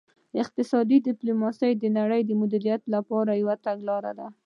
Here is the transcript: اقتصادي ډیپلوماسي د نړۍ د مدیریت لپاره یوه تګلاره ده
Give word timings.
اقتصادي 0.41 0.97
ډیپلوماسي 1.07 1.71
د 1.77 1.83
نړۍ 1.97 2.21
د 2.25 2.31
مدیریت 2.41 2.81
لپاره 2.95 3.31
یوه 3.41 3.55
تګلاره 3.65 4.11
ده 4.19 4.27